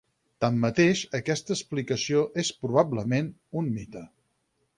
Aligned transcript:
Tanmateix, 0.43 1.03
aquesta 1.19 1.55
explicació 1.57 2.23
és 2.45 2.51
probablement 2.65 3.31
un 3.63 3.71
mite. 3.77 4.05